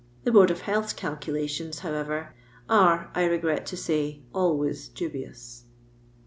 [0.23, 2.33] The Board oi Health's calculations, however,
[2.67, 5.65] are, I regret to say, always dubious.